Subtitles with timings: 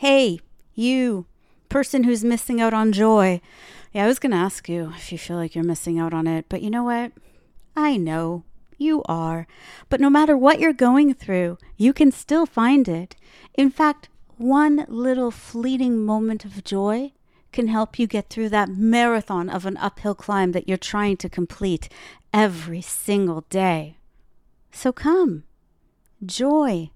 [0.00, 0.40] Hey,
[0.72, 1.26] you,
[1.68, 3.42] person who's missing out on joy.
[3.92, 6.26] Yeah, I was going to ask you if you feel like you're missing out on
[6.26, 7.12] it, but you know what?
[7.76, 8.44] I know
[8.78, 9.46] you are.
[9.90, 13.14] But no matter what you're going through, you can still find it.
[13.58, 14.08] In fact,
[14.38, 17.12] one little fleeting moment of joy
[17.52, 21.28] can help you get through that marathon of an uphill climb that you're trying to
[21.28, 21.90] complete
[22.32, 23.98] every single day.
[24.72, 25.44] So come,
[26.24, 26.88] join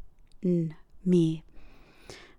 [1.05, 1.45] me.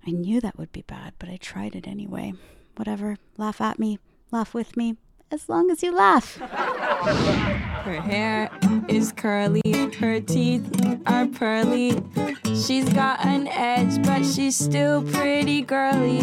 [0.08, 2.34] I knew that would be bad, but I tried it anyway.
[2.76, 3.98] Whatever, laugh at me,
[4.32, 4.98] laugh with me,
[5.32, 6.36] as long as you laugh.
[6.38, 8.52] Her hair
[8.88, 9.64] is curly,
[10.00, 10.64] her teeth
[11.08, 12.04] are pearly.
[12.44, 16.20] She's got an edge, but she's still pretty girly.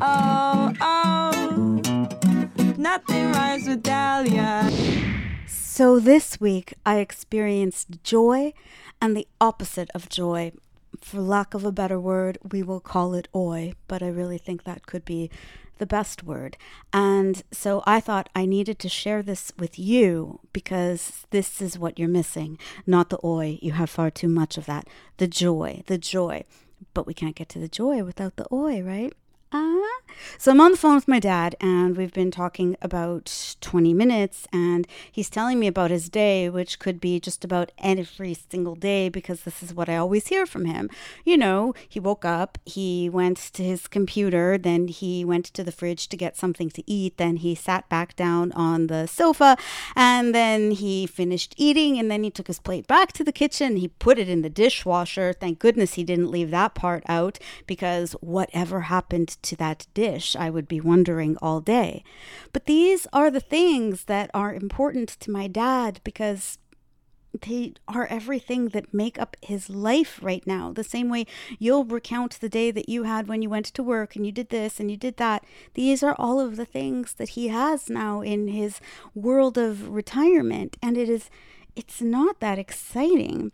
[0.00, 1.80] Oh, oh,
[2.76, 4.68] nothing rhymes with Dahlia.
[5.46, 8.52] So this week I experienced joy
[9.00, 10.52] and the opposite of joy.
[11.06, 14.64] For lack of a better word, we will call it oi, but I really think
[14.64, 15.30] that could be
[15.78, 16.56] the best word.
[16.92, 21.96] And so I thought I needed to share this with you because this is what
[21.96, 22.58] you're missing.
[22.88, 24.88] Not the oi, you have far too much of that.
[25.18, 26.42] The joy, the joy.
[26.92, 29.12] But we can't get to the joy without the oi, right?
[29.56, 29.96] Uh,
[30.38, 34.46] so I'm on the phone with my dad, and we've been talking about 20 minutes,
[34.52, 39.08] and he's telling me about his day, which could be just about every single day
[39.08, 40.90] because this is what I always hear from him.
[41.24, 45.72] You know, he woke up, he went to his computer, then he went to the
[45.72, 49.56] fridge to get something to eat, then he sat back down on the sofa,
[49.94, 53.76] and then he finished eating, and then he took his plate back to the kitchen,
[53.76, 55.32] he put it in the dishwasher.
[55.32, 60.50] Thank goodness he didn't leave that part out because whatever happened to that dish, I
[60.50, 62.04] would be wondering all day.
[62.52, 66.58] But these are the things that are important to my dad because
[67.42, 70.72] they are everything that make up his life right now.
[70.72, 71.26] The same way
[71.58, 74.50] you'll recount the day that you had when you went to work and you did
[74.50, 75.44] this and you did that.
[75.74, 78.80] These are all of the things that he has now in his
[79.14, 80.76] world of retirement.
[80.82, 81.30] And it is,
[81.74, 83.52] it's not that exciting.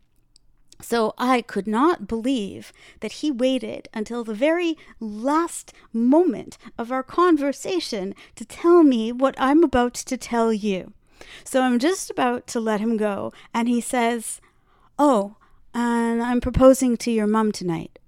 [0.82, 7.04] So I could not believe that he waited until the very last moment of our
[7.04, 10.92] conversation to tell me what I'm about to tell you.
[11.44, 14.40] So I'm just about to let him go, and he says,
[14.98, 15.36] Oh,
[15.72, 18.00] and I'm proposing to your mum tonight.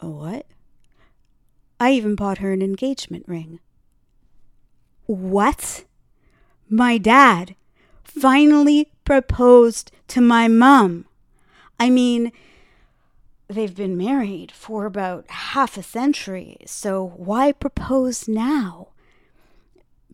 [0.00, 0.46] What?
[1.80, 3.60] I even bought her an engagement ring.
[5.06, 5.84] What?
[6.68, 7.56] My dad
[8.18, 11.06] finally proposed to my mum.
[11.78, 12.32] I mean,
[13.48, 18.88] they've been married for about half a century, so why propose now?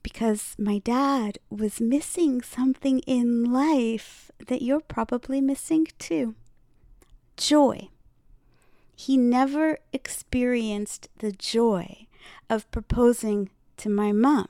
[0.03, 6.35] Because my dad was missing something in life that you're probably missing too
[7.37, 7.89] joy.
[8.95, 12.07] He never experienced the joy
[12.51, 14.49] of proposing to my mum.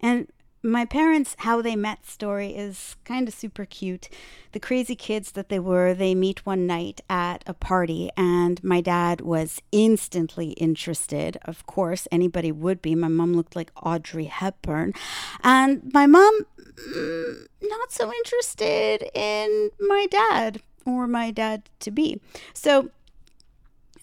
[0.00, 0.28] And
[0.62, 4.08] my parents how they met story is kind of super cute.
[4.52, 8.80] The crazy kids that they were they meet one night at a party and my
[8.80, 11.38] dad was instantly interested.
[11.44, 12.94] Of course anybody would be.
[12.94, 14.94] My mom looked like audrey hepburn.
[15.42, 16.40] And my mom
[16.76, 22.20] mm, not so interested in my dad or my dad to be.
[22.52, 22.90] So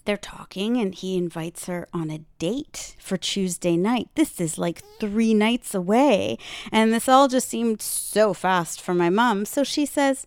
[0.06, 4.08] they're talking and he invites her on a date for Tuesday night.
[4.14, 6.38] This is like three nights away.
[6.72, 9.44] And this all just seemed so fast for my mom.
[9.44, 10.26] So she says,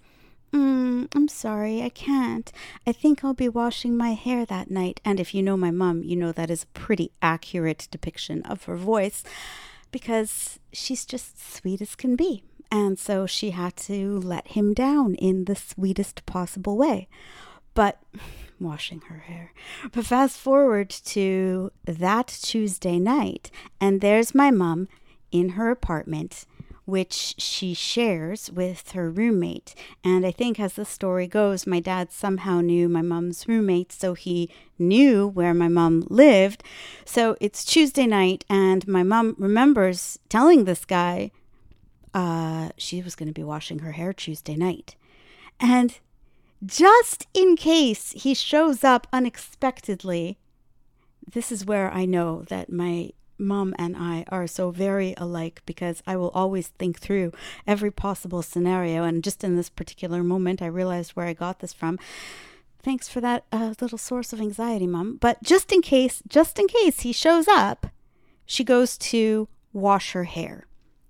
[0.53, 2.51] mm, I'm sorry, I can't.
[2.85, 5.00] I think I'll be washing my hair that night.
[5.03, 8.66] And if you know my mom, you know that is a pretty accurate depiction of
[8.66, 9.23] her voice
[9.91, 12.44] because she's just sweet as can be.
[12.72, 17.07] And so she had to let him down in the sweetest possible way.
[17.73, 18.00] But
[18.59, 19.53] washing her hair.
[19.92, 24.88] But fast forward to that Tuesday night, and there's my mom
[25.31, 26.46] in her apartment,
[26.86, 29.75] which she shares with her roommate.
[30.03, 34.16] And I think, as the story goes, my dad somehow knew my mom's roommate, so
[34.16, 34.50] he
[34.80, 36.64] knew where my mom lived.
[37.05, 41.32] So it's Tuesday night, and my mom remembers telling this guy
[42.14, 44.96] uh, she was going to be washing her hair Tuesday night.
[45.59, 46.00] And
[46.66, 50.38] just in case he shows up unexpectedly.
[51.32, 56.03] This is where I know that my mom and I are so very alike because
[56.06, 57.32] I will always think through
[57.66, 59.03] every possible scenario.
[59.03, 61.97] And just in this particular moment, I realized where I got this from.
[62.82, 65.17] Thanks for that uh, little source of anxiety, mom.
[65.17, 67.88] But just in case, just in case he shows up,
[68.46, 70.66] she goes to wash her hair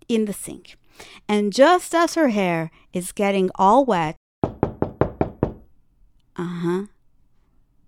[0.07, 0.75] in the sink.
[1.27, 4.15] And just as her hair is getting all wet,
[6.35, 6.85] uh huh.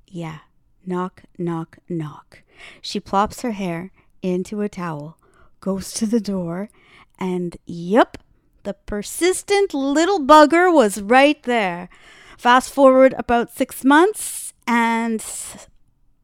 [0.07, 0.39] Yeah,
[0.85, 2.43] knock, knock, knock.
[2.81, 3.91] She plops her hair
[4.21, 5.17] into a towel,
[5.59, 6.69] goes to the door,
[7.17, 8.17] and yep,
[8.63, 11.89] the persistent little bugger was right there.
[12.37, 15.23] Fast forward about six months, and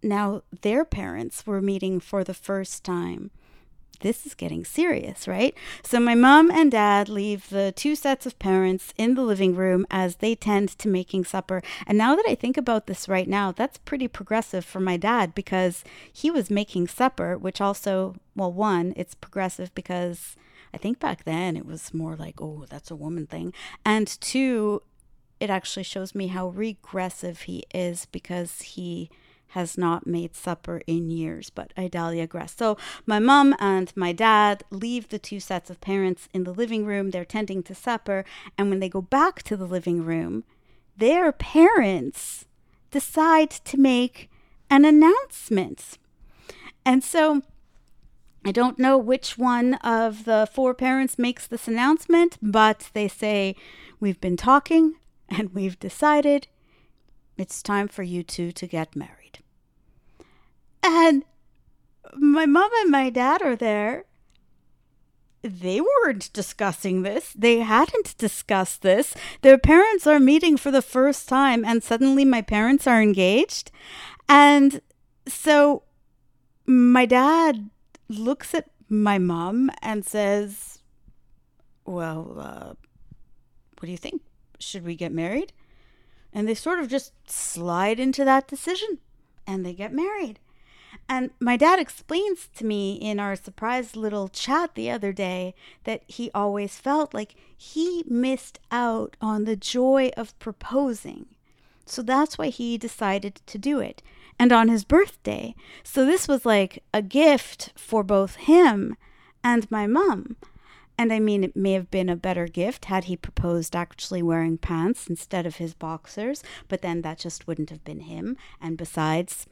[0.04, 3.31] now their parents were meeting for the first time
[4.01, 5.55] this is getting serious, right?
[5.83, 9.85] So my mom and dad leave the two sets of parents in the living room
[9.89, 11.61] as they tend to making supper.
[11.85, 15.33] And now that I think about this right now, that's pretty progressive for my dad
[15.33, 20.35] because he was making supper, which also, well, one, it's progressive because
[20.73, 23.53] I think back then it was more like, oh, that's a woman thing.
[23.85, 24.81] And two,
[25.39, 29.09] it actually shows me how regressive he is because he
[29.49, 32.55] has not made supper in years, but I digress.
[32.55, 36.85] So my mom and my dad leave the two sets of parents in the living
[36.85, 37.11] room.
[37.11, 38.25] They're tending to supper,
[38.57, 40.44] and when they go back to the living room,
[40.97, 42.45] their parents
[42.91, 44.29] decide to make
[44.69, 45.97] an announcement.
[46.85, 47.41] And so
[48.45, 53.55] I don't know which one of the four parents makes this announcement, but they say,
[53.99, 54.95] We've been talking
[55.27, 56.47] and we've decided
[57.38, 59.17] it's time for you two to get married.
[60.89, 61.25] And
[62.16, 64.06] my mom and my dad are there.
[65.42, 67.34] They weren't discussing this.
[67.34, 69.13] They hadn't discussed this.
[69.42, 73.69] Their parents are meeting for the first time, and suddenly my parents are engaged.
[74.30, 74.81] And
[75.28, 75.84] so
[76.66, 77.69] my dad
[78.07, 80.80] looks at my mom and says,
[81.86, 82.74] Well, uh,
[83.78, 84.22] what do you think?
[84.60, 85.51] Should we get married?
[86.31, 89.00] And they sort of just slide into that decision
[89.45, 90.40] and they get married.
[91.09, 96.03] And my dad explains to me in our surprise little chat the other day that
[96.07, 101.27] he always felt like he missed out on the joy of proposing.
[101.85, 104.03] So that's why he decided to do it.
[104.39, 105.55] And on his birthday.
[105.83, 108.95] So this was like a gift for both him
[109.44, 110.35] and my mom.
[110.97, 114.57] And I mean, it may have been a better gift had he proposed actually wearing
[114.57, 118.35] pants instead of his boxers, but then that just wouldn't have been him.
[118.59, 119.45] And besides,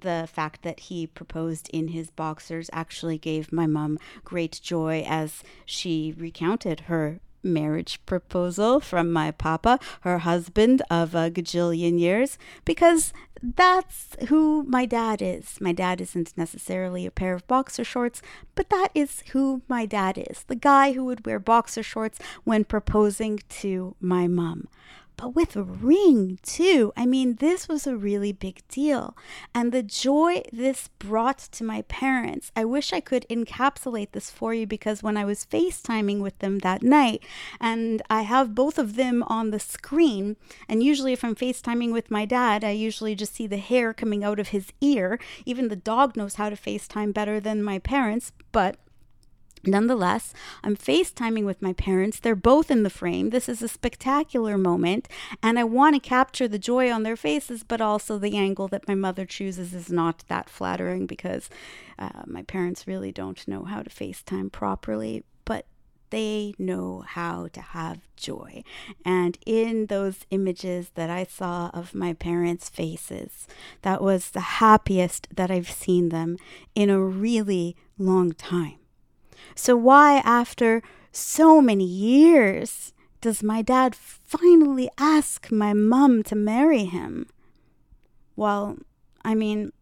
[0.00, 5.42] the fact that he proposed in his boxers actually gave my mom great joy as
[5.64, 13.12] she recounted her marriage proposal from my papa, her husband of a gajillion years, because
[13.42, 15.60] that's who my dad is.
[15.60, 18.20] My dad isn't necessarily a pair of boxer shorts,
[18.54, 22.64] but that is who my dad is the guy who would wear boxer shorts when
[22.64, 24.68] proposing to my mom
[25.16, 26.92] but with a ring too.
[26.96, 29.16] I mean, this was a really big deal.
[29.54, 34.52] And the joy this brought to my parents, I wish I could encapsulate this for
[34.52, 37.22] you because when I was FaceTiming with them that night,
[37.60, 40.36] and I have both of them on the screen,
[40.68, 44.22] and usually if I'm FaceTiming with my dad, I usually just see the hair coming
[44.22, 45.18] out of his ear.
[45.44, 48.76] Even the dog knows how to FaceTime better than my parents, but
[49.66, 50.32] Nonetheless,
[50.62, 52.20] I'm FaceTiming with my parents.
[52.20, 53.30] They're both in the frame.
[53.30, 55.08] This is a spectacular moment,
[55.42, 58.88] and I want to capture the joy on their faces, but also the angle that
[58.88, 61.50] my mother chooses is not that flattering because
[61.98, 65.66] uh, my parents really don't know how to FaceTime properly, but
[66.10, 68.62] they know how to have joy.
[69.04, 73.46] And in those images that I saw of my parents' faces,
[73.82, 76.36] that was the happiest that I've seen them
[76.74, 78.78] in a really long time.
[79.54, 86.84] So, why, after so many years, does my dad finally ask my mum to marry
[86.84, 87.28] him?
[88.36, 88.76] Well,
[89.24, 89.72] I mean,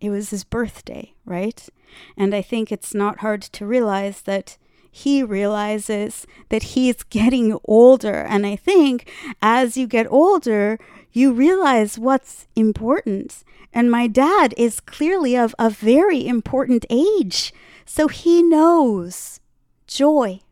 [0.00, 1.68] it was his birthday, right?
[2.16, 4.58] And I think it's not hard to realize that
[4.96, 8.14] he realizes that he's getting older.
[8.14, 9.10] And I think
[9.42, 10.78] as you get older,
[11.10, 13.42] you realize what's important.
[13.72, 17.52] And my dad is clearly of a very important age.
[17.84, 19.40] So he knows
[19.88, 20.42] joy.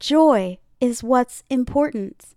[0.00, 2.34] Joy is what's important.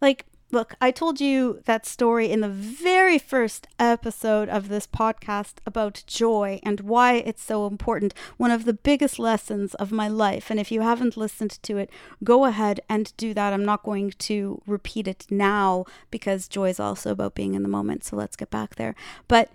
[0.00, 5.54] Like, look, I told you that story in the very first episode of this podcast
[5.66, 8.14] about joy and why it's so important.
[8.36, 10.50] One of the biggest lessons of my life.
[10.50, 11.90] And if you haven't listened to it,
[12.24, 13.52] go ahead and do that.
[13.52, 17.68] I'm not going to repeat it now because joy is also about being in the
[17.68, 18.04] moment.
[18.04, 18.94] So let's get back there.
[19.28, 19.50] But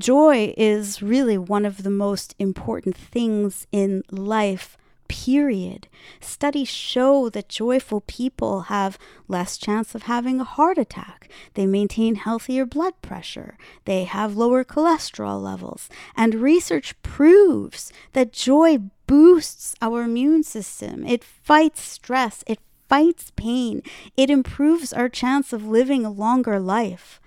[0.00, 4.78] Joy is really one of the most important things in life,
[5.10, 5.88] period.
[6.20, 11.28] Studies show that joyful people have less chance of having a heart attack.
[11.54, 13.58] They maintain healthier blood pressure.
[13.86, 15.88] They have lower cholesterol levels.
[16.16, 21.04] And research proves that joy boosts our immune system.
[21.04, 22.44] It fights stress.
[22.46, 23.82] It fights pain.
[24.16, 27.20] It improves our chance of living a longer life.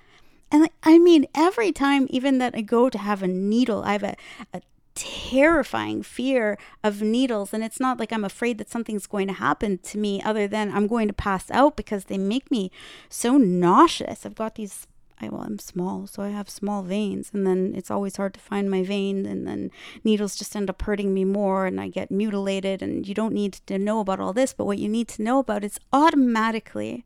[0.49, 4.03] And I mean, every time, even that I go to have a needle, I have
[4.03, 4.15] a,
[4.53, 4.61] a
[4.95, 7.53] terrifying fear of needles.
[7.53, 10.71] And it's not like I'm afraid that something's going to happen to me, other than
[10.71, 12.71] I'm going to pass out because they make me
[13.09, 14.25] so nauseous.
[14.25, 14.87] I've got these
[15.21, 18.39] I, well, I'm small, so I have small veins, and then it's always hard to
[18.39, 19.71] find my vein, and then
[20.03, 22.81] needles just end up hurting me more, and I get mutilated.
[22.81, 25.39] And you don't need to know about all this, but what you need to know
[25.39, 27.05] about is automatically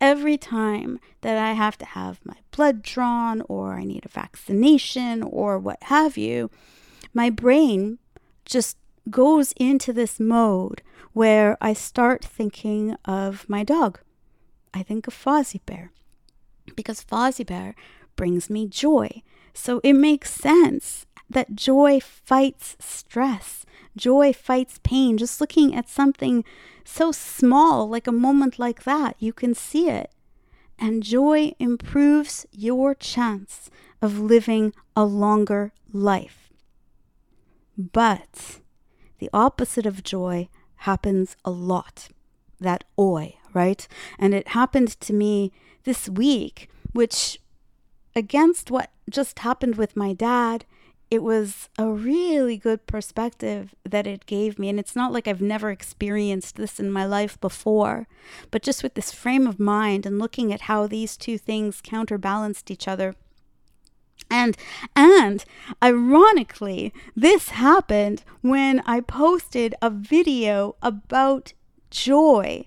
[0.00, 5.22] every time that I have to have my blood drawn, or I need a vaccination,
[5.22, 6.50] or what have you,
[7.14, 7.98] my brain
[8.44, 8.76] just
[9.08, 14.00] goes into this mode where I start thinking of my dog.
[14.74, 15.92] I think of Fozzie Bear
[16.74, 17.74] because Fozzie Bear
[18.16, 19.22] brings me joy.
[19.52, 23.64] So it makes sense that joy fights stress.
[23.96, 25.16] Joy fights pain.
[25.16, 26.44] Just looking at something
[26.84, 30.10] so small, like a moment like that, you can see it.
[30.78, 33.70] And joy improves your chance
[34.02, 36.43] of living a longer life.
[37.76, 38.60] But
[39.18, 42.08] the opposite of joy happens a lot
[42.60, 43.86] that oi, right?
[44.18, 45.52] And it happened to me
[45.84, 47.40] this week, which
[48.14, 50.64] against what just happened with my dad,
[51.10, 54.68] it was a really good perspective that it gave me.
[54.68, 58.08] And it's not like I've never experienced this in my life before,
[58.50, 62.70] but just with this frame of mind and looking at how these two things counterbalanced
[62.70, 63.14] each other.
[64.30, 64.56] And
[64.96, 65.44] and
[65.82, 71.52] ironically, this happened when I posted a video about
[71.90, 72.66] joy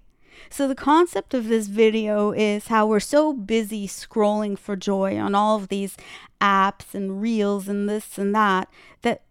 [0.49, 5.35] so, the concept of this video is how we're so busy scrolling for joy on
[5.35, 5.97] all of these
[6.39, 8.69] apps and reels and this and that
[9.01, 9.23] that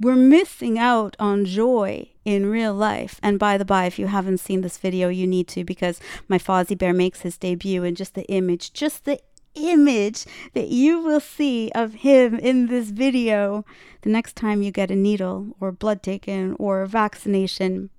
[0.00, 3.18] we're missing out on joy in real life.
[3.22, 6.38] And by the by, if you haven't seen this video, you need to because my
[6.38, 9.20] Fozzie Bear makes his debut and just the image, just the
[9.58, 10.24] image
[10.54, 13.64] that you will see of him in this video
[14.02, 17.90] the next time you get a needle or blood taken or a vaccination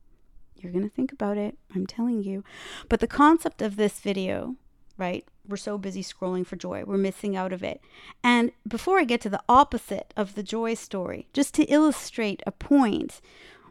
[0.61, 1.57] you're going to think about it.
[1.73, 2.43] I'm telling you.
[2.87, 4.55] But the concept of this video,
[4.97, 5.25] right?
[5.47, 6.83] We're so busy scrolling for joy.
[6.85, 7.81] We're missing out of it.
[8.23, 12.51] And before I get to the opposite of the joy story, just to illustrate a
[12.51, 13.21] point,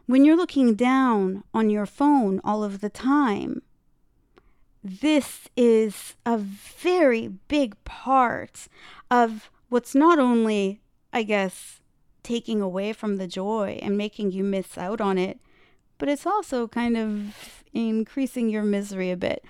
[0.07, 3.61] when you're looking down on your phone all of the time,
[4.83, 8.67] this is a very big part
[9.11, 10.81] of what's not only,
[11.11, 11.81] I guess,
[12.23, 15.39] taking away from the joy and making you miss out on it,
[15.97, 19.43] but it's also kind of increasing your misery a bit.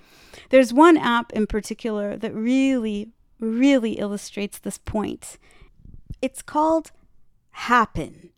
[0.50, 5.38] There's one app in particular that really, really illustrates this point.
[6.22, 6.92] It's called
[7.52, 8.30] Happn.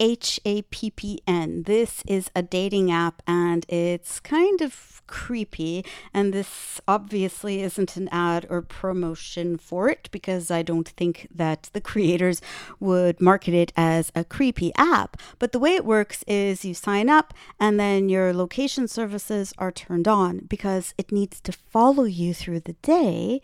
[0.00, 1.64] H A P P N.
[1.64, 5.84] This is a dating app and it's kind of creepy.
[6.14, 11.68] And this obviously isn't an ad or promotion for it because I don't think that
[11.72, 12.40] the creators
[12.78, 15.18] would market it as a creepy app.
[15.38, 19.72] But the way it works is you sign up and then your location services are
[19.72, 23.42] turned on because it needs to follow you through the day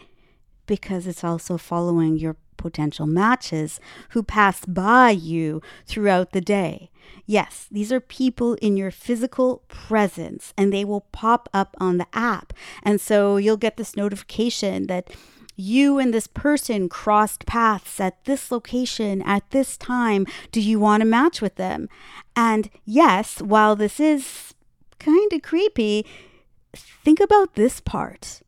[0.66, 6.90] because it's also following your potential matches who pass by you throughout the day.
[7.24, 12.06] Yes, these are people in your physical presence and they will pop up on the
[12.12, 12.52] app.
[12.82, 15.10] And so you'll get this notification that
[15.56, 20.26] you and this person crossed paths at this location at this time.
[20.52, 21.88] Do you want to match with them?
[22.36, 24.54] And yes, while this is
[24.98, 26.04] kind of creepy,
[26.74, 28.42] think about this part.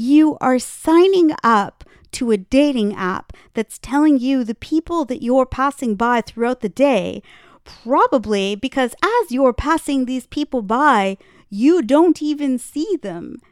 [0.00, 5.44] You are signing up to a dating app that's telling you the people that you're
[5.44, 7.20] passing by throughout the day,
[7.64, 11.18] probably because as you're passing these people by,
[11.50, 13.42] you don't even see them.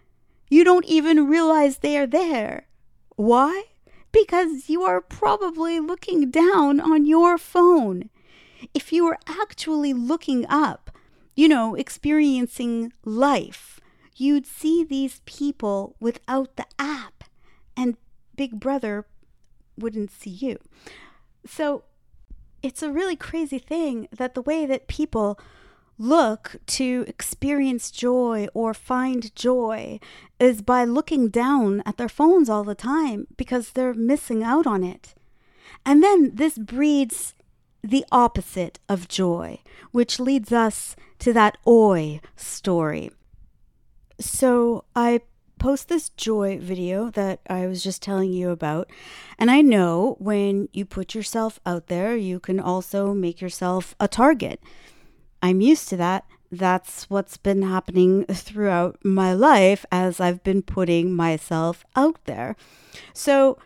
[0.49, 2.69] You don't even realize they are there.
[3.17, 3.65] Why?
[4.13, 8.09] Because you are probably looking down on your phone.
[8.73, 10.93] If you were actually looking up,
[11.35, 13.81] you know, experiencing life,
[14.17, 17.25] you'd see these people without the app
[17.77, 17.97] and
[18.37, 19.07] big brother
[19.79, 20.59] wouldn't see you.
[21.47, 21.85] So
[22.63, 25.39] it's a really crazy thing that the way that people
[25.99, 29.99] look to experience joy or find joy
[30.39, 34.83] is by looking down at their phones all the time because they're missing out on
[34.83, 35.15] it.
[35.85, 37.35] And then this breeds
[37.83, 39.61] the opposite of joy,
[39.93, 43.11] which leads us to that oi story.
[44.19, 45.21] So I
[45.59, 48.91] post this joy video that I was just telling you about.
[49.39, 54.07] And I know when you put yourself out there, you can also make yourself a
[54.07, 54.61] target.
[55.43, 56.25] I'm used to that.
[56.53, 62.55] That's what's been happening throughout my life as I've been putting myself out there.
[63.13, 63.59] So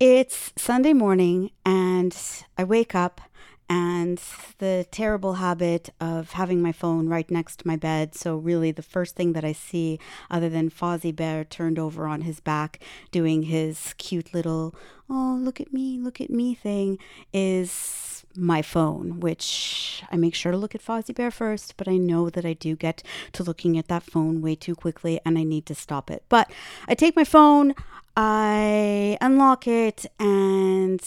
[0.00, 2.16] It's Sunday morning, and
[2.56, 3.20] I wake up,
[3.68, 4.20] and
[4.58, 8.14] the terrible habit of having my phone right next to my bed.
[8.14, 9.98] So, really, the first thing that I see,
[10.30, 14.74] other than Fozzie Bear turned over on his back doing his cute little,
[15.10, 16.98] oh, look at me, look at me thing,
[17.32, 21.96] is my phone, which I make sure to look at Fozzie Bear first, but I
[21.96, 25.42] know that I do get to looking at that phone way too quickly and I
[25.42, 26.22] need to stop it.
[26.28, 26.50] But
[26.86, 27.74] I take my phone,
[28.20, 31.00] I unlock it, and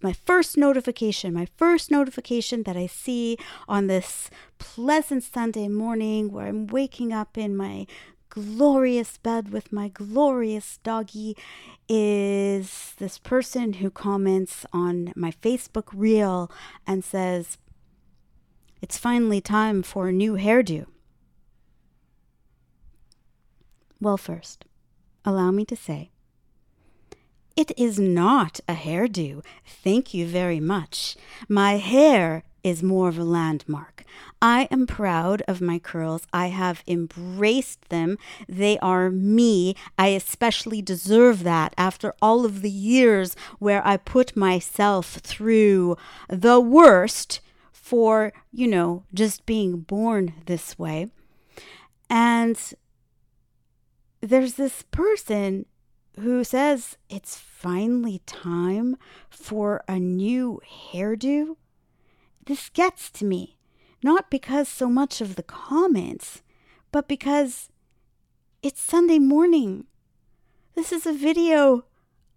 [0.00, 3.36] my first notification, my first notification that I see
[3.68, 7.86] on this pleasant Sunday morning where I'm waking up in my
[8.30, 11.36] glorious bed with my glorious doggy
[11.86, 16.50] is this person who comments on my Facebook reel
[16.86, 17.58] and says,
[18.80, 20.86] It's finally time for a new hairdo.
[24.00, 24.64] Well, first,
[25.26, 26.10] allow me to say,
[27.56, 29.44] it is not a hairdo.
[29.64, 31.16] Thank you very much.
[31.48, 34.04] My hair is more of a landmark.
[34.40, 36.26] I am proud of my curls.
[36.32, 38.16] I have embraced them.
[38.48, 39.76] They are me.
[39.98, 45.96] I especially deserve that after all of the years where I put myself through
[46.28, 47.40] the worst
[47.72, 51.10] for, you know, just being born this way.
[52.08, 52.58] And
[54.20, 55.66] there's this person
[56.20, 58.96] who says it's finally time
[59.30, 60.60] for a new
[60.92, 61.56] hairdo.
[62.46, 63.56] This gets to me,
[64.02, 66.42] not because so much of the comments,
[66.92, 67.68] but because
[68.62, 69.86] it's Sunday morning.
[70.74, 71.84] This is a video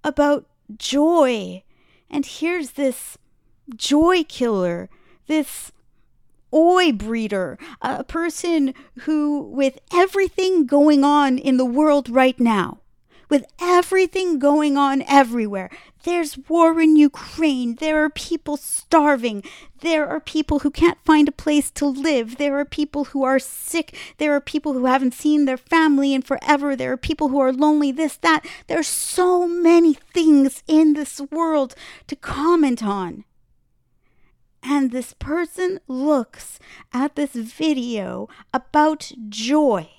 [0.04, 1.64] about joy.
[2.10, 3.18] And here's this
[3.76, 4.90] joy killer,
[5.28, 5.72] this
[6.54, 12.80] oi breeder, a person who, with everything going on in the world right now,
[13.30, 15.70] with everything going on everywhere.
[16.04, 17.76] There's war in Ukraine.
[17.76, 19.44] There are people starving.
[19.82, 22.38] There are people who can't find a place to live.
[22.38, 23.96] There are people who are sick.
[24.18, 26.76] There are people who haven't seen their family in forever.
[26.76, 28.46] There are people who are lonely, this, that.
[28.68, 31.76] There's so many things in this world
[32.08, 33.26] to comment on.
[34.64, 36.60] And this person looks
[36.94, 39.90] at this video about joy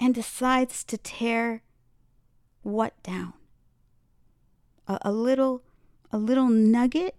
[0.00, 1.62] and decides to tear
[2.62, 3.32] what down?
[4.86, 5.62] A, a little,
[6.12, 7.14] a little nugget,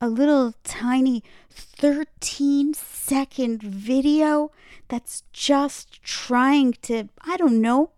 [0.00, 4.50] a little tiny 13 second video
[4.88, 7.90] that's just trying to, I don't know,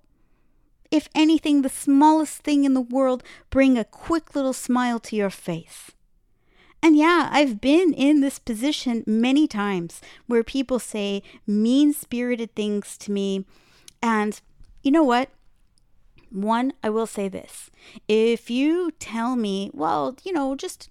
[0.90, 5.30] if anything, the smallest thing in the world, bring a quick little smile to your
[5.30, 5.90] face.
[6.84, 12.98] And yeah, I've been in this position many times where people say mean spirited things
[12.98, 13.46] to me.
[14.02, 14.38] And
[14.82, 15.30] you know what?
[16.35, 17.70] One, I will say this.
[18.09, 20.90] If you tell me, well, you know, just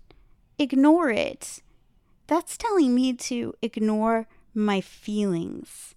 [0.57, 1.61] ignore it,
[2.27, 5.95] that's telling me to ignore my feelings.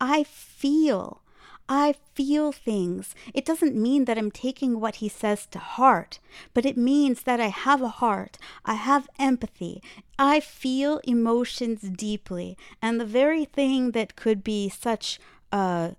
[0.00, 1.22] I feel.
[1.68, 3.16] I feel things.
[3.34, 6.20] It doesn't mean that I'm taking what he says to heart,
[6.54, 8.38] but it means that I have a heart.
[8.64, 9.82] I have empathy.
[10.16, 12.56] I feel emotions deeply.
[12.80, 15.18] And the very thing that could be such
[15.50, 15.96] a,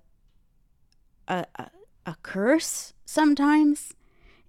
[1.27, 1.69] a, a
[2.07, 3.93] a curse sometimes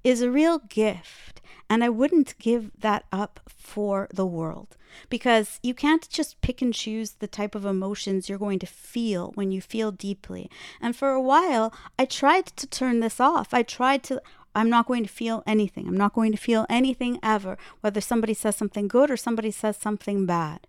[0.04, 1.42] is a real gift.
[1.68, 4.78] And I wouldn't give that up for the world
[5.10, 9.32] because you can't just pick and choose the type of emotions you're going to feel
[9.34, 10.50] when you feel deeply.
[10.80, 13.52] And for a while, I tried to turn this off.
[13.52, 14.22] I tried to,
[14.54, 15.86] I'm not going to feel anything.
[15.86, 19.76] I'm not going to feel anything ever, whether somebody says something good or somebody says
[19.76, 20.66] something bad.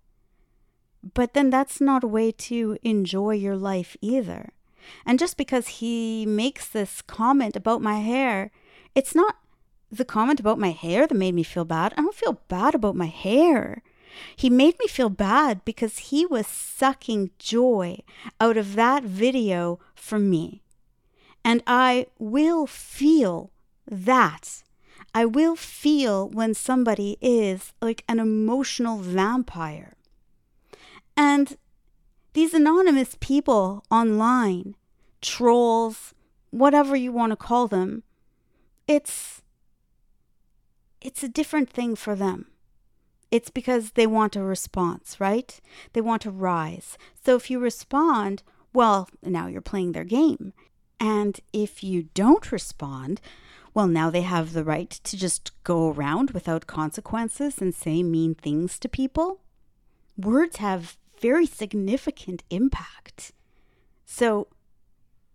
[1.14, 4.50] But then that's not a way to enjoy your life either.
[5.06, 8.52] And just because he makes this comment about my hair,
[8.96, 9.36] it's not
[9.92, 11.94] the comment about my hair that made me feel bad.
[11.98, 13.82] I don't feel bad about my hair.
[14.36, 18.00] He made me feel bad because he was sucking joy
[18.40, 20.62] out of that video from me.
[21.44, 23.52] And I will feel
[23.88, 24.64] that.
[25.14, 29.94] I will feel when somebody is like an emotional vampire.
[31.18, 31.58] And
[32.40, 34.74] these anonymous people online,
[35.22, 36.14] trolls,
[36.52, 38.02] whatever you want to call them,
[38.88, 39.42] it's
[41.02, 42.46] it's a different thing for them.
[43.30, 45.60] It's because they want a response, right?
[45.92, 46.98] They want to rise.
[47.26, 50.54] So if you respond, well, now you're playing their game.
[50.98, 53.20] And if you don't respond,
[53.74, 58.34] well, now they have the right to just go around without consequences and say mean
[58.34, 59.42] things to people.
[60.16, 63.34] Words have very significant impact.
[64.06, 64.48] So,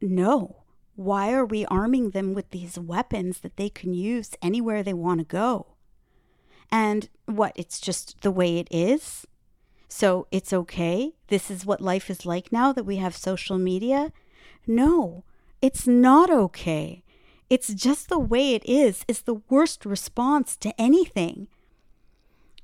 [0.00, 0.64] no,
[0.96, 5.18] Why are we arming them with these weapons that they can use anywhere they want
[5.20, 5.74] to go?
[6.70, 9.26] And what, it's just the way it is?
[9.88, 11.14] So it's okay?
[11.28, 14.12] This is what life is like now that we have social media?
[14.66, 15.24] No,
[15.60, 17.02] it's not okay.
[17.50, 19.04] It's just the way it is.
[19.08, 21.48] It's the worst response to anything.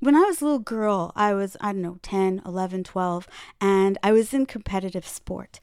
[0.01, 3.27] When I was a little girl, I was, I don't know, 10, 11, 12,
[3.61, 5.59] and I was in competitive sport,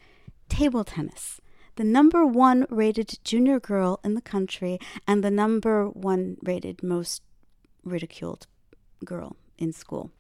[0.48, 1.40] table tennis
[1.74, 7.22] the number one rated junior girl in the country and the number one rated most
[7.85, 8.48] ridiculed
[9.05, 10.11] girl in school.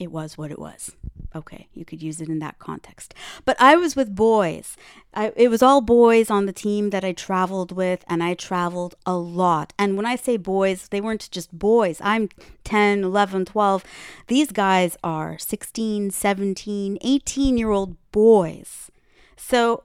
[0.00, 0.96] It was what it was.
[1.32, 3.14] Okay, you could use it in that context.
[3.44, 4.76] But I was with boys.
[5.14, 8.96] I, it was all boys on the team that I traveled with, and I traveled
[9.06, 9.72] a lot.
[9.78, 12.00] And when I say boys, they weren't just boys.
[12.02, 12.30] I'm
[12.64, 13.84] 10, 11, 12.
[14.26, 18.90] These guys are 16, 17, 18 year old boys
[19.50, 19.82] so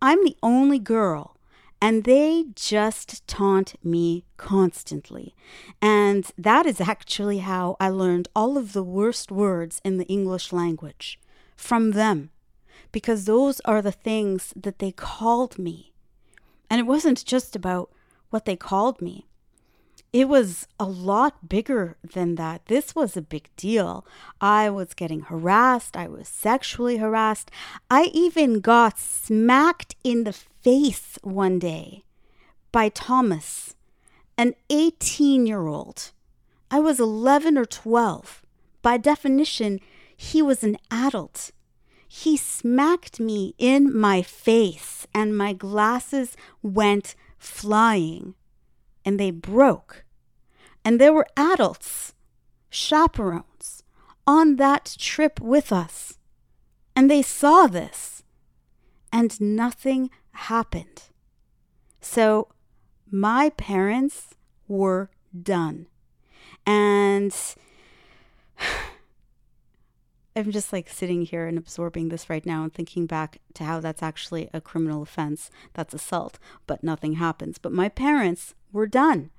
[0.00, 1.36] I'm the only girl,
[1.82, 5.34] and they just taunt me constantly.
[5.82, 10.52] And that is actually how I learned all of the worst words in the English
[10.52, 11.18] language
[11.56, 12.30] from them,
[12.92, 15.92] because those are the things that they called me.
[16.70, 17.90] And it wasn't just about
[18.30, 19.26] what they called me
[20.12, 22.66] it was a lot bigger than that.
[22.66, 24.04] This was a big deal.
[24.40, 25.96] I was getting harassed.
[25.96, 27.50] I was sexually harassed.
[27.90, 32.04] I even got smacked in the face one day
[32.72, 33.74] by Thomas,
[34.36, 36.10] an 18 year old.
[36.70, 38.42] I was 11 or 12.
[38.82, 39.80] By definition,
[40.14, 41.52] he was an adult.
[42.06, 48.34] He smacked me in my face, and my glasses went flying
[49.04, 50.04] and they broke.
[50.84, 52.14] And there were adults,
[52.70, 53.82] chaperones,
[54.26, 56.18] on that trip with us.
[56.94, 58.22] And they saw this.
[59.12, 61.02] And nothing happened.
[62.00, 62.48] So
[63.10, 64.34] my parents
[64.66, 65.10] were
[65.40, 65.86] done.
[66.66, 67.34] And
[70.34, 73.80] I'm just like sitting here and absorbing this right now and thinking back to how
[73.80, 75.50] that's actually a criminal offense.
[75.74, 77.58] That's assault, but nothing happens.
[77.58, 79.30] But my parents were done.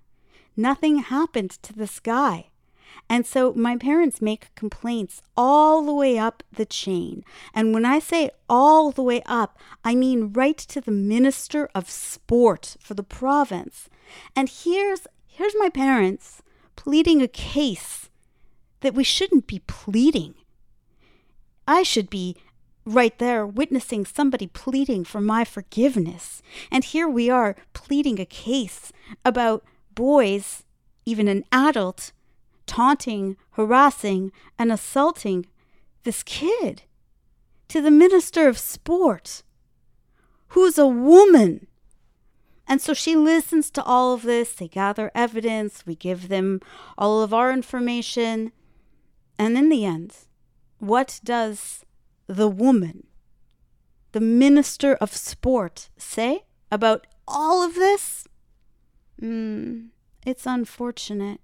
[0.55, 2.49] Nothing happened to this guy.
[3.09, 7.23] And so my parents make complaints all the way up the chain.
[7.53, 11.89] And when I say all the way up, I mean right to the minister of
[11.89, 13.89] sport for the province.
[14.35, 16.43] And here's here's my parents
[16.75, 18.09] pleading a case
[18.81, 20.35] that we shouldn't be pleading.
[21.67, 22.35] I should be
[22.85, 26.41] right there witnessing somebody pleading for my forgiveness.
[26.71, 28.91] And here we are pleading a case
[29.23, 29.63] about
[29.95, 30.63] boys,
[31.05, 32.11] even an adult,
[32.65, 35.45] taunting, harassing, and assaulting
[36.03, 36.83] this kid
[37.69, 39.43] to the minister of sport,
[40.49, 41.67] who's a woman.
[42.67, 44.53] And so she listens to all of this.
[44.53, 45.85] They gather evidence.
[45.85, 46.61] We give them
[46.97, 48.51] all of our information.
[49.37, 50.15] And in the end,
[50.83, 51.85] what does
[52.27, 53.07] the woman,
[54.11, 58.27] the minister of sport, say about all of this?
[59.21, 59.87] Mm,
[60.25, 61.39] it's unfortunate.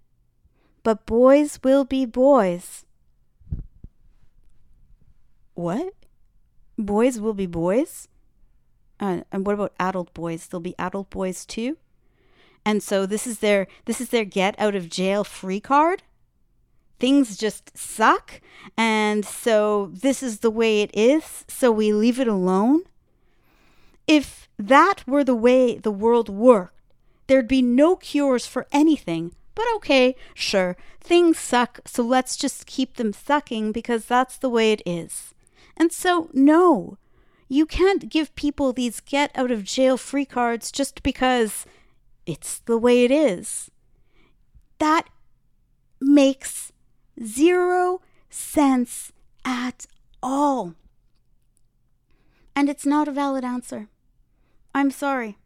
[0.84, 2.86] But boys will be boys.
[5.54, 5.94] What?
[6.78, 8.10] Boys will be boys?
[9.00, 10.48] Uh, and what about adult boys?
[10.48, 11.78] They'll be adult boys too?
[12.66, 16.04] And so this is their this is their get out of jail free card?
[17.00, 18.42] Things just suck
[18.78, 22.84] and so this is the way it is, so we leave it alone?
[24.08, 26.76] If that were the way the world worked,
[27.28, 29.36] there'd be no cures for anything.
[29.56, 34.72] But okay, sure, things suck, so let's just keep them sucking because that's the way
[34.72, 35.34] it is.
[35.76, 36.98] And so, no,
[37.48, 41.66] you can't give people these get out of jail free cards just because
[42.26, 43.70] it's the way it is.
[44.78, 45.10] That
[46.00, 46.72] makes
[47.24, 49.12] zero sense
[49.46, 49.86] at
[50.22, 50.76] all.
[52.56, 53.88] And it's not a valid answer.
[54.74, 55.38] I'm sorry.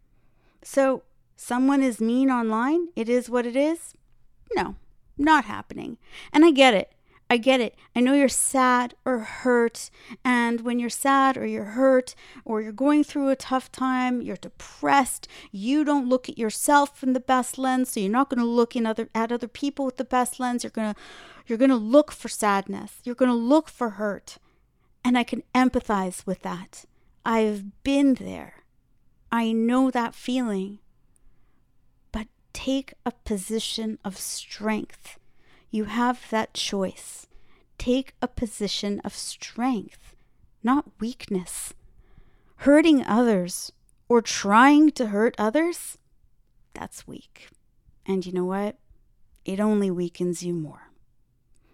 [0.64, 1.04] So,
[1.36, 3.94] someone is mean online, it is what it is?
[4.56, 4.76] No,
[5.18, 5.98] not happening.
[6.32, 6.93] And I get it.
[7.34, 7.76] I get it.
[7.96, 9.90] I know you're sad or hurt.
[10.24, 12.14] And when you're sad or you're hurt
[12.46, 17.14] or you're going through a tough time, you're depressed, you don't look at yourself in
[17.14, 17.90] the best lens.
[17.90, 20.64] So you're not going to look in other, at other people with the best lens.
[20.64, 21.00] You're going to,
[21.48, 23.00] you're going to look for sadness.
[23.04, 24.38] You're going to look for hurt.
[25.04, 26.86] And I can empathize with that.
[27.26, 28.64] I've been there.
[29.32, 30.78] I know that feeling
[32.12, 35.18] But take a position of strength.
[35.74, 37.26] You have that choice.
[37.80, 40.16] Take a position of strength,
[40.62, 41.74] not weakness.
[42.58, 43.72] Hurting others
[44.08, 45.98] or trying to hurt others,
[46.76, 47.50] that's weak.
[48.06, 48.78] And you know what?
[49.46, 50.92] It only weakens you more.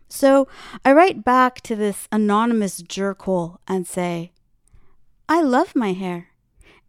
[0.07, 0.47] So
[0.85, 4.31] I write back to this anonymous jerkhole and say,
[5.27, 6.28] I love my hair,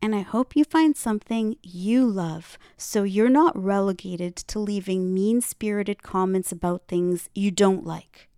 [0.03, 5.41] and I hope you find something you love so you're not relegated to leaving mean
[5.41, 8.29] spirited comments about things you don't like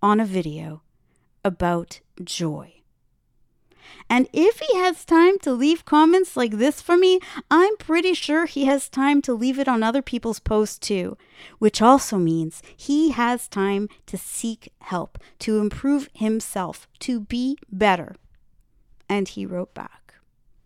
[0.00, 0.82] on a video
[1.44, 2.74] about joy.
[4.10, 8.46] And if he has time to leave comments like this for me, I'm pretty sure
[8.46, 11.16] he has time to leave it on other people's posts too,
[11.58, 18.14] which also means he has time to seek help, to improve himself, to be better.
[19.08, 20.07] And he wrote back.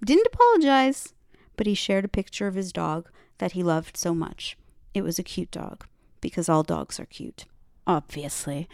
[0.05, 1.15] Didn't apologize,
[1.57, 4.57] but he shared a picture of his dog that he loved so much.
[4.95, 5.87] It was a cute dog,
[6.21, 7.45] because all dogs are cute,
[7.87, 8.69] obviously.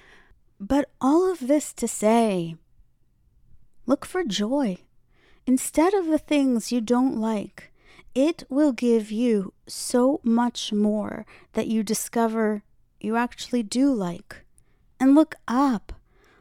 [0.59, 2.57] But all of this to say,
[3.87, 4.79] Look for joy.
[5.47, 7.73] Instead of the things you don't like,
[8.15, 12.63] it will give you so much more that you discover
[13.01, 14.45] you actually do like.
[15.01, 15.93] And look up,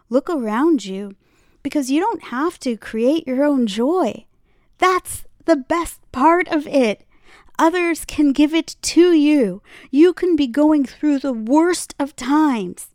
[0.10, 1.16] look around you,
[1.62, 4.26] because you don't have to create your own joy.
[4.78, 7.06] That's the best part of it.
[7.60, 9.62] Others can give it to you.
[9.90, 12.90] You can be going through the worst of times,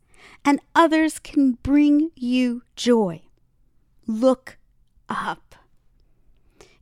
[0.44, 3.22] and others can bring you joy
[4.06, 4.58] look
[5.08, 5.54] up.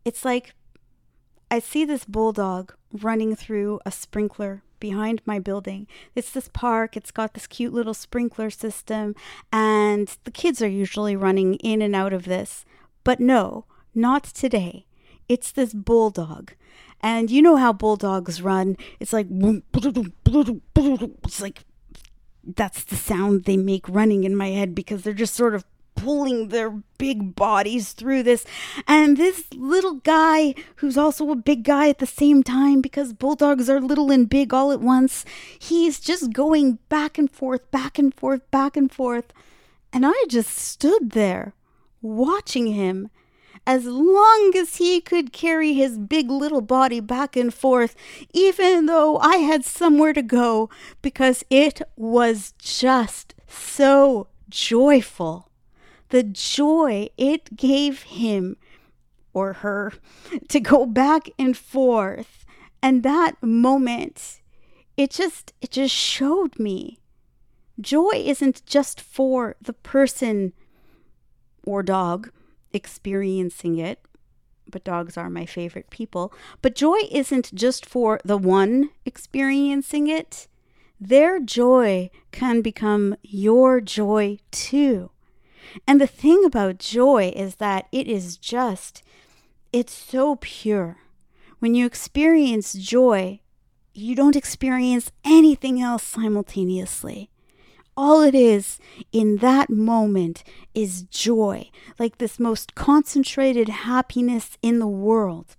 [0.05, 0.55] It's like
[1.51, 5.87] I see this bulldog running through a sprinkler behind my building.
[6.15, 9.15] It's this park, it's got this cute little sprinkler system,
[9.53, 12.65] and the kids are usually running in and out of this.
[13.05, 14.87] But no, not today.
[15.31, 16.55] It's this bulldog.
[17.01, 18.77] And you know how bulldogs run.
[18.99, 21.64] It's like it's like
[22.45, 25.64] that's the sound they make running in my head because they're just sort of
[25.95, 28.45] pulling their big bodies through this.
[28.88, 33.71] And this little guy, who's also a big guy at the same time, because bulldogs
[33.71, 35.25] are little and big all at once,
[35.61, 39.33] he's just going back and forth, back and forth, back and forth.
[39.93, 41.55] And I just stood there
[42.03, 43.11] watching him
[43.66, 47.94] as long as he could carry his big little body back and forth,
[48.33, 50.70] even though I had somewhere to go,
[51.03, 55.51] because it was just so joyful.
[56.09, 58.57] The joy it gave him
[59.33, 59.92] or her
[60.49, 62.44] to go back and forth.
[62.83, 64.40] And that moment
[65.01, 66.99] it just it just showed me
[67.81, 70.53] joy isn't just for the person
[71.64, 72.31] or dog
[72.72, 74.00] experiencing it
[74.70, 80.46] but dogs are my favorite people but joy isn't just for the one experiencing it
[81.00, 85.11] their joy can become your joy too
[85.87, 89.02] and the thing about joy is that it is just,
[89.72, 90.98] it's so pure.
[91.59, 93.40] When you experience joy,
[93.92, 97.30] you don't experience anything else simultaneously.
[97.96, 98.79] All it is
[99.12, 100.42] in that moment
[100.74, 105.57] is joy, like this most concentrated happiness in the world.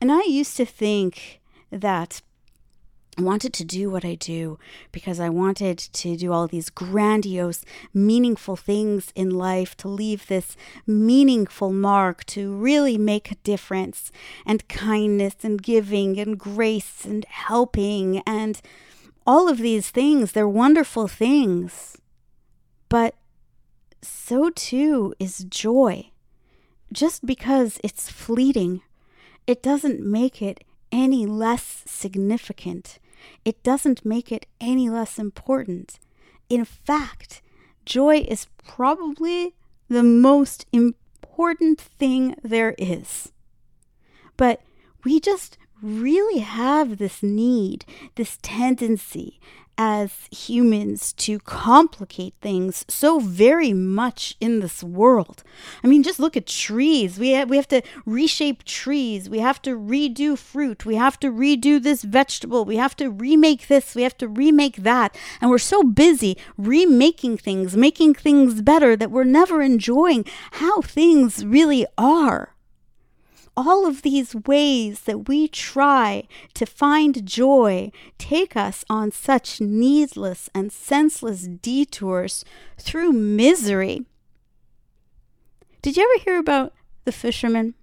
[0.00, 2.22] And I used to think that
[3.18, 4.60] I wanted to do what I do
[4.92, 10.56] because I wanted to do all these grandiose, meaningful things in life, to leave this
[10.86, 14.12] meaningful mark, to really make a difference,
[14.46, 18.60] and kindness, and giving, and grace, and helping, and
[19.28, 20.32] all of these things.
[20.32, 21.96] They're wonderful things.
[22.88, 23.14] But
[24.02, 26.10] so too is joy.
[26.92, 28.82] Just because it's fleeting,
[29.46, 32.98] it doesn't make it any less significant
[33.44, 35.98] it doesn't make it any less important.
[36.48, 37.42] In fact,
[37.84, 39.54] joy is probably
[39.88, 43.32] the most important thing there is.
[44.36, 44.62] But
[45.04, 47.84] we just really have this need,
[48.16, 49.38] this tendency
[49.80, 55.44] as humans to complicate things so very much in this world.
[55.84, 57.16] I mean, just look at trees.
[57.16, 59.30] We we have to reshape trees.
[59.30, 60.84] We have to redo fruit.
[60.84, 62.64] We have to redo this vegetable.
[62.64, 63.94] We have to remake this.
[63.94, 65.16] We have to remake that.
[65.40, 71.44] And we're so busy remaking things, making things better that we're never enjoying how things
[71.44, 72.52] really are
[73.58, 80.48] all of these ways that we try to find joy take us on such needless
[80.54, 82.44] and senseless detours
[82.78, 84.06] through misery.
[85.82, 86.72] Did you ever hear about
[87.04, 87.74] the fisherman?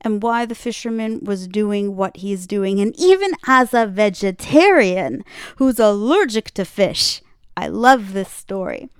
[0.00, 2.78] And why the fisherman was doing what he's doing.
[2.78, 5.24] And even as a vegetarian
[5.56, 7.20] who's allergic to fish,
[7.56, 8.90] I love this story.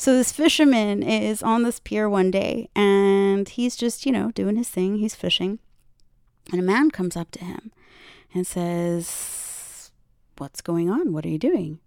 [0.00, 4.54] So this fisherman is on this pier one day and he's just, you know, doing
[4.54, 4.98] his thing.
[4.98, 5.58] He's fishing.
[6.52, 7.72] And a man comes up to him
[8.32, 9.90] and says,
[10.36, 11.12] What's going on?
[11.12, 11.80] What are you doing?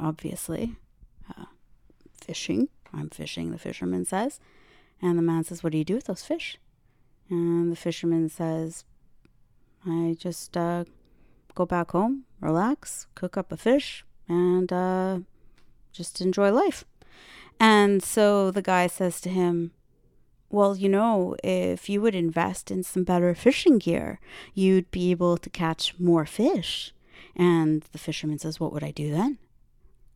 [0.00, 0.74] Obviously,
[1.30, 1.44] uh,
[2.20, 2.68] fishing.
[2.92, 4.40] I'm fishing, the fisherman says.
[5.00, 6.58] And the man says, What do you do with those fish?
[7.28, 8.84] And the fisherman says,
[9.86, 10.84] I just uh,
[11.54, 15.20] go back home, relax, cook up a fish, and uh,
[15.92, 16.84] just enjoy life.
[17.60, 19.72] And so the guy says to him,
[20.50, 24.18] well, you know, if you would invest in some better fishing gear,
[24.52, 26.92] you'd be able to catch more fish.
[27.36, 29.38] And the fisherman says, What would I do then?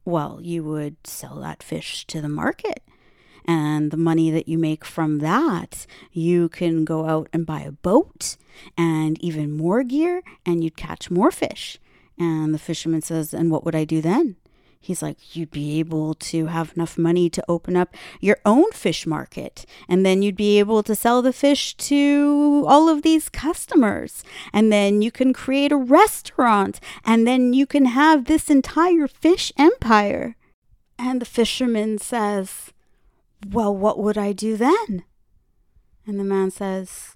[0.05, 2.83] Well, you would sell that fish to the market.
[3.45, 7.73] And the money that you make from that, you can go out and buy a
[7.73, 8.37] boat
[8.77, 11.79] and even more gear, and you'd catch more fish.
[12.19, 14.37] And the fisherman says, And what would I do then?
[14.85, 19.07] He's like, you'd be able to have enough money to open up your own fish
[19.07, 19.65] market.
[19.89, 24.23] And then you'd be able to sell the fish to all of these customers.
[24.53, 26.81] And then you can create a restaurant.
[27.03, 30.37] And then you can have this entire fish empire.
[30.99, 32.71] And the fisherman says,
[33.51, 35.05] Well, what would I do then?
[36.07, 37.15] And the man says,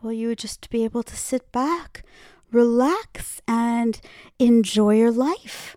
[0.00, 2.04] Well, you would just be able to sit back,
[2.52, 4.00] relax, and
[4.38, 5.76] enjoy your life.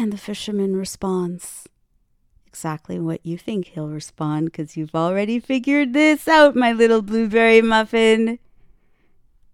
[0.00, 1.68] And the fisherman responds,
[2.46, 7.60] Exactly what you think he'll respond, because you've already figured this out, my little blueberry
[7.60, 8.38] muffin.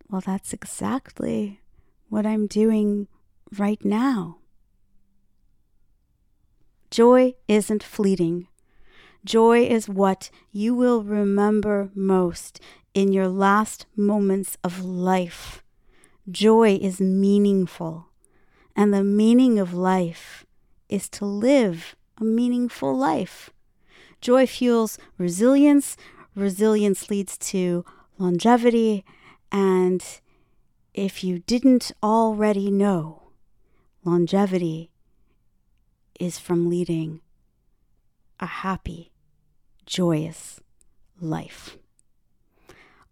[0.09, 1.63] Well, that's exactly
[2.11, 3.09] what I'm doing
[3.59, 4.39] right now.
[6.93, 8.47] Joy isn't fleeting.
[9.25, 12.61] Joy is what you will remember most
[12.95, 15.65] in your last moments of life.
[16.31, 18.11] Joy is meaningful.
[18.77, 20.45] And the meaning of life
[20.89, 23.51] is to live a meaningful life.
[24.21, 25.97] Joy fuels resilience,
[26.35, 27.85] resilience leads to
[28.19, 29.05] longevity,
[29.51, 30.05] and
[30.95, 33.23] if you didn't already know,
[34.05, 34.91] longevity
[36.21, 37.21] is from leading
[38.41, 39.13] a happy,
[39.87, 40.61] joyous
[41.21, 41.79] life.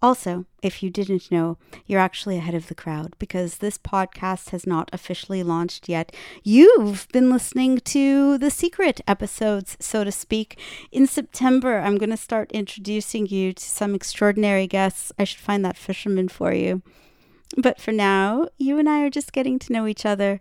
[0.05, 4.67] Also, if you didn't know, you're actually ahead of the crowd because this podcast has
[4.67, 6.15] not officially launched yet.
[6.43, 10.59] You've been listening to the secret episodes, so to speak.
[10.93, 15.11] In September, I'm going to start introducing you to some extraordinary guests.
[15.19, 16.83] I should find that fisherman for you.
[17.57, 20.39] But for now, you and I are just getting to know each other.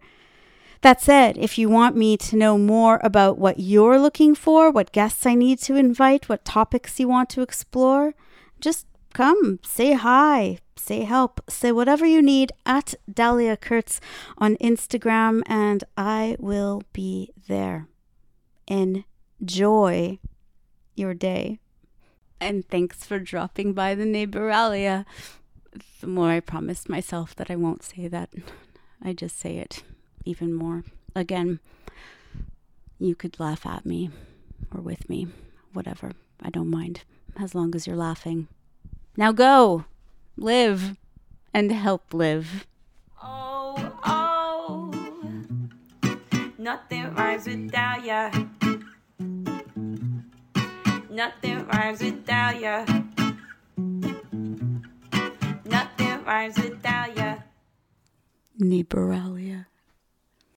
[0.81, 4.91] That said, if you want me to know more about what you're looking for, what
[4.91, 8.13] guests I need to invite, what topics you want to explore,
[8.59, 14.01] just come say hi, say help, say whatever you need at Dahlia Kurtz
[14.37, 17.87] on Instagram, and I will be there.
[18.67, 20.19] Enjoy
[20.95, 21.59] your day.
[22.39, 25.05] And thanks for dropping by the neighboralia.
[26.01, 28.29] The more I promised myself that I won't say that,
[29.01, 29.83] I just say it
[30.25, 30.83] even more.
[31.15, 31.59] Again,
[32.99, 34.09] you could laugh at me
[34.73, 35.27] or with me,
[35.71, 36.11] whatever.
[36.41, 37.03] I don't mind,
[37.39, 38.47] as long as you're laughing.
[39.15, 39.85] Now go,
[40.37, 40.97] live,
[41.53, 42.65] and help live.
[43.21, 44.89] Oh, oh,
[46.57, 48.31] nothing rhymes without ya.
[51.11, 52.85] Nothing rhymes without ya.
[55.61, 57.37] Nothing rhymes without ya.
[58.59, 59.67] Neighboralia.